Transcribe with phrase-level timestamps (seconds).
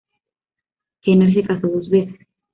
[1.03, 2.27] Kenner se casó dos veces.